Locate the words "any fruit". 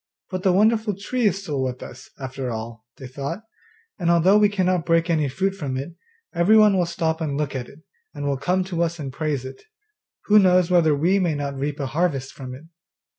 5.11-5.53